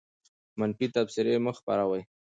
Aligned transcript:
منفي 0.59 0.85
تبصرې 0.95 1.35
مه 1.45 1.51
خپروه. 1.57 1.99